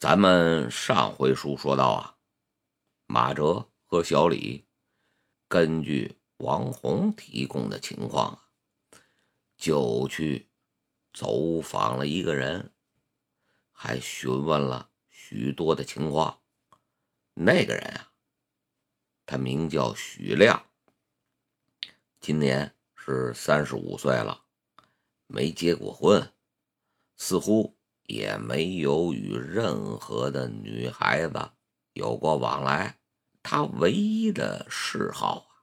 [0.00, 2.16] 咱们上回书说到啊，
[3.04, 4.66] 马哲和小李
[5.46, 8.40] 根据王红提供的情况，
[9.58, 10.48] 就去
[11.12, 12.72] 走访了一个人，
[13.72, 16.40] 还询问了许多的情况。
[17.34, 18.10] 那个人啊，
[19.26, 20.64] 他名叫许亮，
[22.18, 24.46] 今年是三十五岁了，
[25.26, 26.32] 没结过婚，
[27.18, 27.76] 似乎。
[28.10, 31.50] 也没有与任何的女孩子
[31.92, 32.98] 有过往来。
[33.40, 35.62] 他唯一的嗜好啊，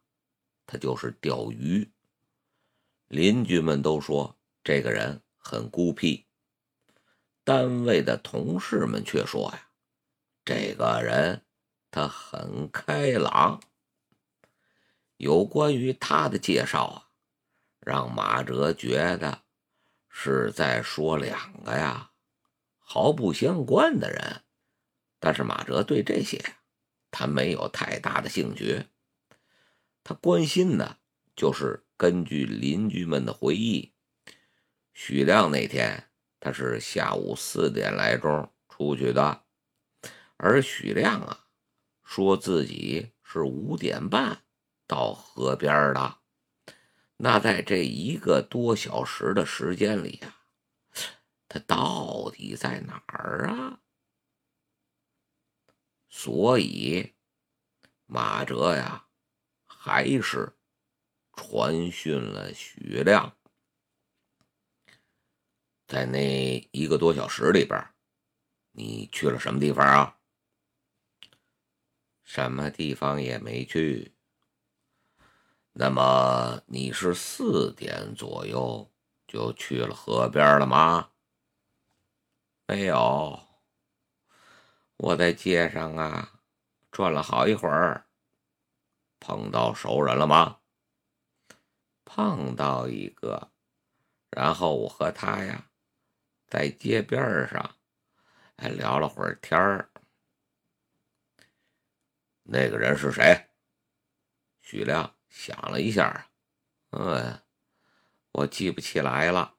[0.65, 1.91] 他就是钓鱼。
[3.07, 6.25] 邻居们都说这个人很孤僻，
[7.43, 9.69] 单位的同事们却说呀，
[10.45, 11.45] 这个人
[11.91, 13.61] 他很开朗。
[15.17, 17.09] 有关于他的介绍啊，
[17.79, 19.43] 让马哲觉得
[20.09, 22.06] 是在说两个呀。
[22.89, 24.43] 毫不相关的人，
[25.19, 26.41] 但是马哲对这些
[27.11, 28.85] 他没有太大的兴趣。
[30.05, 30.97] 他关心的
[31.35, 33.91] 就是根据邻居们的回忆，
[34.93, 36.05] 许亮那天
[36.39, 39.43] 他是下午四点来钟出去的，
[40.37, 41.47] 而许亮啊
[42.05, 44.43] 说自己是五点半
[44.87, 46.19] 到河边的。
[47.17, 50.36] 那在这一个多小时的时间里啊。
[51.47, 53.79] 他到底在哪儿啊？
[56.09, 57.13] 所以
[58.05, 59.07] 马哲呀，
[59.65, 60.57] 还是
[61.33, 63.37] 传讯了许亮。
[65.85, 67.81] 在那一个多小时里边，
[68.71, 70.19] 你去了什么地方啊？
[72.23, 74.13] 什么地方也没去。
[75.71, 78.91] 那么你是四点左右
[79.27, 81.11] 就去了河边了吗？
[82.69, 83.39] 没有，
[84.97, 86.41] 我在街上啊
[86.91, 88.05] 转了好一会儿。
[89.21, 90.59] 碰到熟人了吗？
[92.03, 93.53] 碰到一个，
[94.31, 95.69] 然后我和他呀
[96.45, 97.77] 在街边上
[98.57, 99.89] 还聊了会儿天儿。
[102.43, 103.47] 那个人是谁？
[104.59, 106.29] 许亮想了一下，
[106.89, 107.41] 嗯，
[108.33, 109.56] 我记不起来了。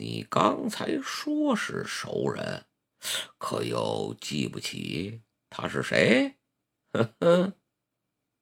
[0.00, 2.64] 你刚才说是熟人，
[3.36, 6.38] 可又记不起他是谁？
[6.90, 7.52] 呵呵，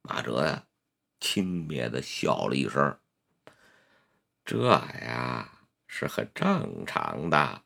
[0.03, 0.69] 马哲呀，
[1.19, 3.01] 轻蔑的笑了一声。
[4.45, 7.65] 这呀是很正常的。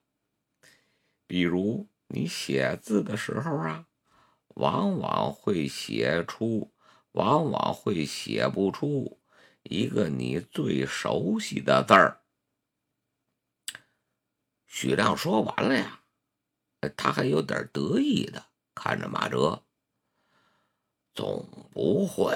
[1.26, 3.88] 比如你写字的时候啊，
[4.54, 6.72] 往往会写出，
[7.10, 9.20] 往往会写不出
[9.64, 12.21] 一个你最熟悉的字儿。
[14.74, 16.02] 许亮说完了呀，
[16.96, 19.66] 他还有点得意的看着马哲，
[21.14, 22.34] 总不会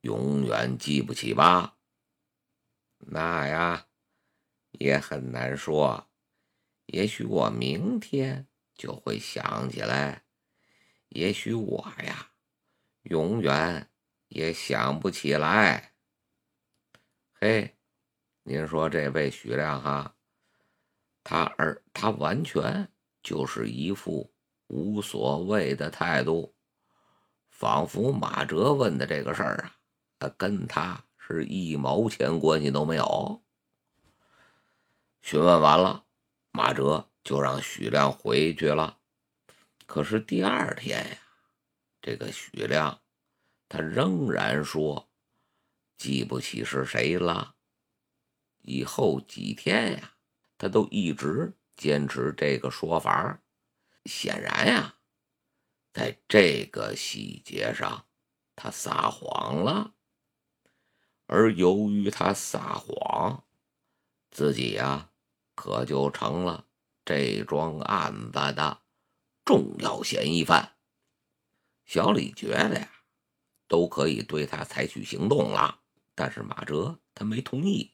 [0.00, 1.76] 永远记不起吧？
[2.96, 3.86] 那呀，
[4.70, 6.08] 也很难说。
[6.86, 10.24] 也许我明天就会想起来，
[11.10, 12.32] 也许我呀，
[13.02, 13.90] 永远
[14.28, 15.92] 也想不起来。
[17.34, 17.76] 嘿，
[18.42, 20.15] 您说这位许亮哈？
[21.28, 22.88] 他而他完全
[23.20, 24.32] 就是一副
[24.68, 26.54] 无所谓的态度，
[27.50, 29.72] 仿佛马哲问的这个事儿
[30.20, 33.42] 啊，跟他是一毛钱关系都没有。
[35.20, 36.04] 询问完了，
[36.52, 38.98] 马哲就让许亮回去了。
[39.84, 41.18] 可是第二天呀，
[42.00, 43.00] 这个许亮
[43.68, 45.08] 他仍然说
[45.96, 47.56] 记不起是谁了。
[48.62, 50.12] 以后几天呀。
[50.58, 53.42] 他都一直坚持这个说法，
[54.04, 54.96] 显然呀，
[55.92, 58.06] 在这个细节上
[58.54, 59.94] 他撒谎了。
[61.26, 63.44] 而由于他撒谎，
[64.30, 65.10] 自己呀
[65.54, 66.66] 可就成了
[67.04, 68.82] 这桩案子的
[69.44, 70.76] 重要嫌疑犯。
[71.84, 72.90] 小李觉得呀，
[73.68, 75.80] 都可以对他采取行动了，
[76.14, 77.92] 但是马哲他没同意，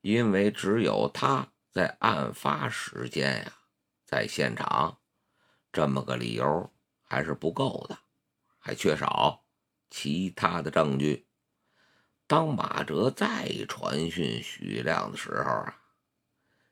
[0.00, 1.52] 因为只有他。
[1.78, 3.52] 在案发时间呀，
[4.04, 4.98] 在现场，
[5.72, 6.72] 这么个理由
[7.04, 7.96] 还是不够的，
[8.58, 9.44] 还缺少
[9.88, 11.28] 其他的证据。
[12.26, 15.80] 当马哲再传讯许亮的时候啊，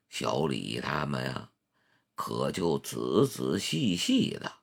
[0.08, 1.50] 小李他们呀，
[2.17, 4.55] 可就仔仔细细的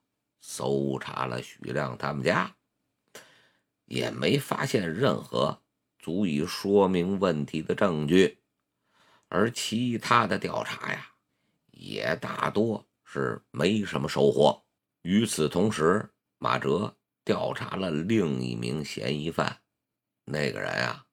[0.42, 2.57] 搜查了许亮他们家，
[3.86, 5.62] 也没发现任何
[5.98, 8.43] 足以说明问题的证据。
[9.34, 11.10] 而其他的调查呀，
[11.72, 14.64] 也大多是没什么收获。
[15.02, 16.08] 与此同时，
[16.38, 16.96] 马哲
[17.26, 19.64] 调查了另一名嫌疑犯，
[20.24, 21.08] 那个人啊，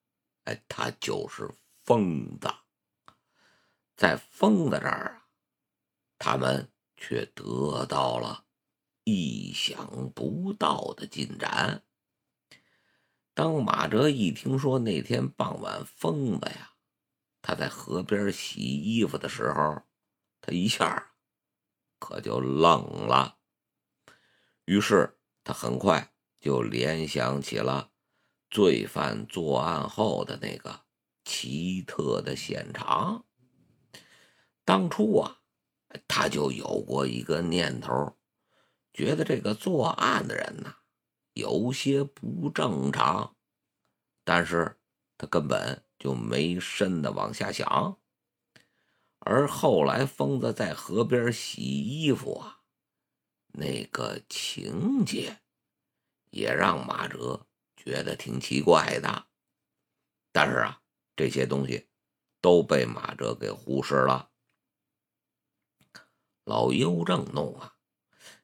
[0.44, 1.50] 哎，他就是
[1.82, 2.52] 疯子。
[3.96, 5.24] 在疯子这儿啊，
[6.18, 8.44] 他们却得到了
[9.04, 11.82] 意想不到的进展。
[13.32, 16.69] 当马哲一听说那天傍晚疯子呀，
[17.42, 19.82] 他在河边洗衣服的时候，
[20.40, 21.12] 他一下
[21.98, 23.38] 可就愣了。
[24.64, 27.90] 于是他很快就联想起了
[28.50, 30.84] 罪犯作案后的那个
[31.24, 33.24] 奇特的现场。
[34.64, 35.40] 当初啊，
[36.06, 38.16] 他就有过一个念头，
[38.92, 40.76] 觉得这个作案的人呐
[41.32, 43.34] 有些不正常，
[44.24, 44.78] 但是
[45.18, 48.00] 他根本就没深的往下想。
[49.20, 52.62] 而后来疯子在河边洗衣服啊，
[53.52, 55.42] 那个情节
[56.30, 59.26] 也让马哲觉得挺奇怪的。
[60.32, 60.80] 但是啊，
[61.14, 61.88] 这些东西
[62.40, 64.30] 都被马哲给忽视了。
[66.44, 67.76] 老邮政弄啊，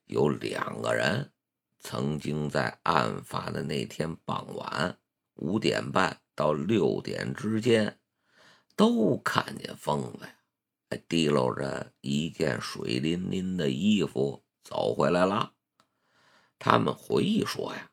[0.04, 1.32] 有两个人
[1.78, 4.98] 曾经在案发的那天傍晚
[5.36, 7.98] 五点半到六点之间，
[8.76, 10.36] 都看见疯子呀，
[10.88, 15.54] 还提溜着一件水淋淋的衣服走回来了。
[16.58, 17.90] 他们回忆说呀，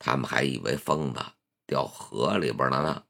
[0.00, 1.20] 他们还以为疯子
[1.66, 3.04] 掉河里边了呢，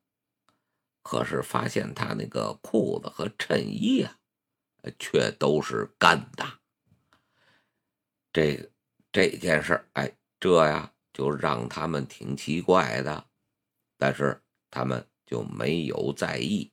[1.02, 4.18] 可是发现他那个裤子和衬衣啊。
[4.98, 6.44] 却都是干的。
[8.32, 8.68] 这
[9.12, 13.28] 这件事哎，这呀就让他们挺奇怪的，
[14.04, 16.72] 但是他们就没有在意，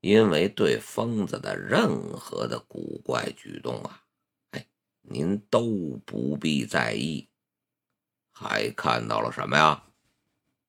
[0.00, 4.04] 因为对疯子的任何的古怪举动啊，
[4.52, 4.66] 哎，
[5.02, 7.28] 您都不必在意。
[8.32, 9.84] 还看到了什么呀？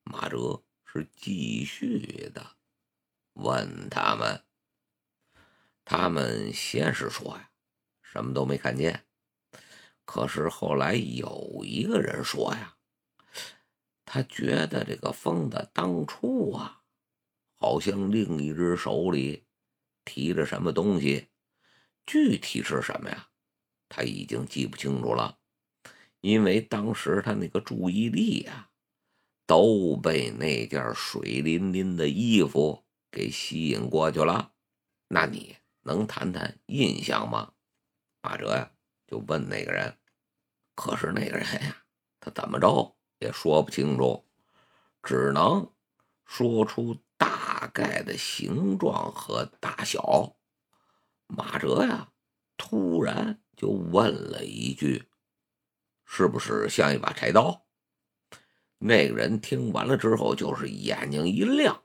[0.03, 2.57] 马哲是继续的
[3.35, 4.44] 问他们。
[5.85, 7.50] 他们先是说呀，
[8.01, 9.06] 什么都没看见。
[10.03, 12.75] 可是后来有一个人说呀，
[14.13, 16.81] 他觉得这个疯子当初啊，
[17.57, 19.45] 好像另一只手里
[20.03, 21.29] 提着什么东西，
[22.05, 23.29] 具体是什么呀，
[23.87, 25.39] 他已经记不清楚了，
[26.19, 28.71] 因为当时他那个注意力呀，
[29.45, 34.51] 都被那件水淋淋的衣服给吸引过去了。
[35.07, 35.55] 那你？
[35.83, 37.53] 能谈谈印象吗？
[38.21, 38.71] 马哲呀，
[39.07, 39.97] 就问那个人。
[40.75, 41.85] 可是那个人呀，
[42.19, 44.25] 他怎么着也说不清楚，
[45.03, 45.71] 只能
[46.25, 50.35] 说出大概的形状和大小。
[51.27, 52.12] 马哲呀，
[52.57, 55.07] 突然就问了一句
[56.03, 57.65] ：“是不是像一把柴刀？”
[58.79, 61.83] 那个人听完了之后，就是眼睛一亮，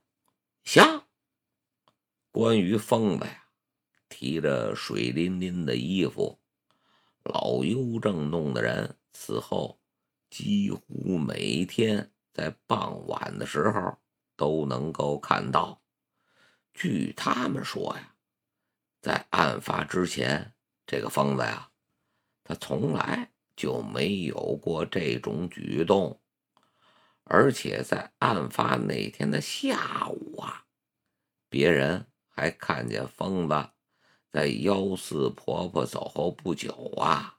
[0.65, 1.05] 像。
[2.33, 3.43] 关于疯子呀。
[4.09, 6.39] 提着水淋淋的衣服，
[7.25, 9.81] 老邮政弄的人此后
[10.31, 13.97] 几乎每天在傍晚的时候
[14.37, 15.81] 都能够看到。
[16.75, 18.15] 据他们说呀，
[19.01, 20.53] 在案发之前，
[20.87, 21.71] 这个疯子呀，
[22.45, 26.21] 他从来就没有过这种举动，
[27.25, 30.67] 而且在案发那天的下午啊，
[31.49, 33.71] 别人还看见疯子。
[34.31, 37.36] 在幺四婆婆走后不久啊，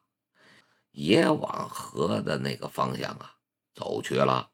[0.97, 3.35] 也往河的那个方向啊
[3.75, 4.49] 走去了。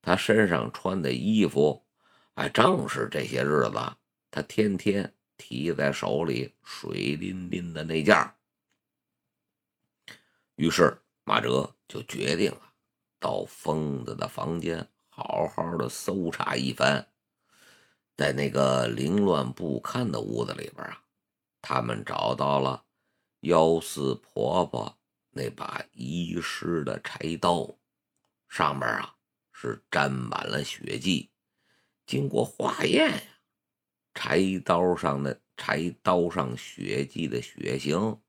[0.00, 1.84] 他身上穿的衣服，
[2.34, 3.96] 哎，正是这些日子
[4.30, 8.16] 他天天提在手里水淋淋的那件
[10.54, 12.72] 于是马哲就决定啊，
[13.18, 17.08] 到疯子的房间好好的搜查一番。
[18.16, 21.02] 在那个凌乱不堪的屋子里边啊。
[21.60, 22.84] 他们找到了
[23.40, 24.97] 幺四婆婆
[25.38, 27.78] 那把遗失的柴刀，
[28.48, 29.14] 上面啊
[29.52, 31.30] 是沾满了血迹。
[32.04, 33.22] 经过化验呀，
[34.12, 38.20] 柴刀上的柴刀上血迹的血型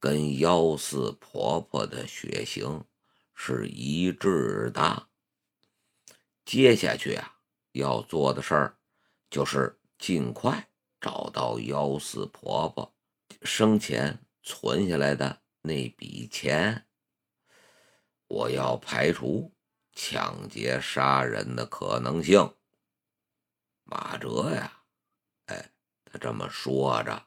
[0.00, 2.84] 跟幺四婆婆的血型
[3.32, 5.08] 是一致的。
[6.44, 7.38] 接下去啊，
[7.70, 8.76] 要做的事儿
[9.30, 10.68] 就是尽快。
[11.00, 12.94] 找到幺四婆婆
[13.42, 16.86] 生前存下来的那笔钱，
[18.26, 19.50] 我要排除
[19.92, 22.54] 抢劫杀人的可能性。
[23.82, 24.84] 马哲呀，
[25.46, 25.72] 哎，
[26.04, 27.26] 他这么说着，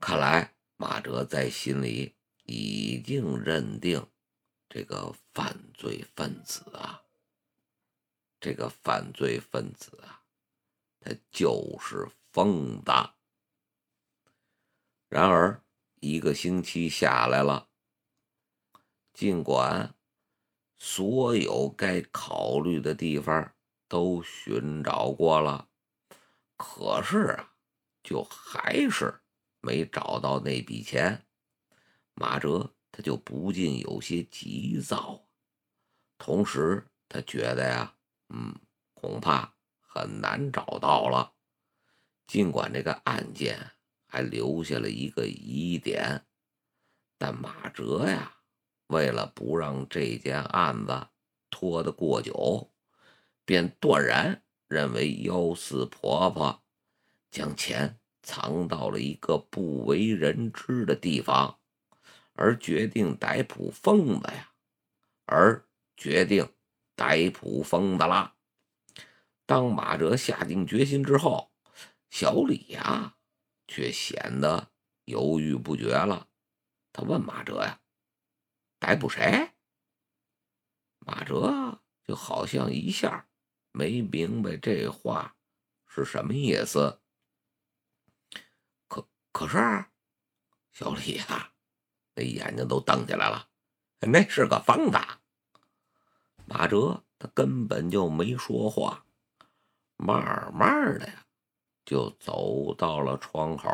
[0.00, 4.04] 看来马哲在心里已经认定，
[4.68, 7.04] 这个犯罪分子啊，
[8.40, 10.24] 这个犯罪分子啊，
[10.98, 12.90] 他就是疯子。
[15.08, 15.62] 然而，
[16.00, 17.68] 一个星期下来了，
[19.12, 19.94] 尽管
[20.78, 23.52] 所有该考虑的地方
[23.86, 25.68] 都寻找过了，
[26.56, 27.52] 可是啊，
[28.02, 29.20] 就还是
[29.60, 31.26] 没找到那笔钱。
[32.14, 35.26] 马哲他就不禁有些急躁，
[36.16, 37.94] 同时他觉得呀，
[38.30, 38.58] 嗯，
[38.94, 39.52] 恐怕
[39.82, 41.34] 很难找到了。
[42.26, 43.72] 尽管这个案件。
[44.10, 46.26] 还留下了一个疑点，
[47.16, 48.38] 但马哲呀，
[48.88, 51.06] 为了不让这件案子
[51.48, 52.72] 拖得过久，
[53.44, 56.62] 便断然认为幺四婆婆
[57.30, 61.60] 将钱藏到了一个不为人知的地方，
[62.32, 64.50] 而决定逮捕疯子呀，
[65.24, 65.64] 而
[65.96, 66.48] 决定
[66.96, 68.34] 逮捕疯子了。
[69.46, 71.52] 当马哲下定决心之后，
[72.10, 73.16] 小李呀。
[73.70, 74.72] 却显得
[75.04, 76.26] 犹豫不决了。
[76.92, 77.80] 他问马哲呀
[78.80, 79.52] ：“逮捕谁？”
[80.98, 83.28] 马哲就好像一下
[83.70, 85.36] 没明白这话
[85.86, 87.00] 是什么意思。
[88.88, 89.84] 可可是，
[90.72, 91.52] 小李呀，
[92.16, 93.48] 那眼睛都瞪起来了。
[94.00, 94.98] 那是个方子。
[96.44, 99.06] 马哲他根本就没说话，
[99.96, 101.24] 慢慢的呀。
[101.84, 103.68] 就走到了窗口，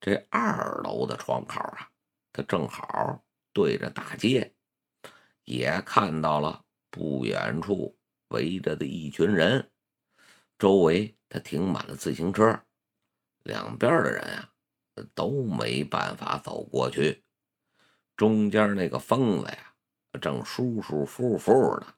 [0.00, 1.90] 这二楼的窗口啊，
[2.32, 3.22] 他正好
[3.52, 4.54] 对着大街，
[5.44, 7.98] 也看到了不远处
[8.28, 9.70] 围着的一群人，
[10.58, 12.58] 周围他停满了自行车，
[13.42, 14.52] 两边的人啊
[15.14, 17.22] 都没办法走过去，
[18.16, 19.74] 中间那个疯子呀，
[20.20, 21.94] 正舒舒服服的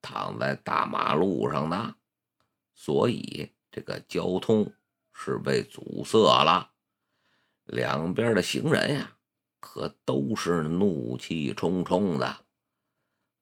[0.00, 1.96] 躺在大马路上呢，
[2.74, 3.52] 所以。
[3.72, 4.72] 这个交通
[5.12, 6.72] 是被阻塞了，
[7.64, 9.16] 两边的行人呀，
[9.60, 12.44] 可都是怒气冲冲的。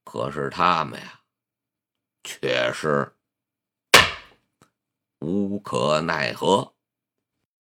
[0.04, 1.20] 可是他们呀，
[2.22, 3.16] 却是
[5.18, 6.74] 无可奈何。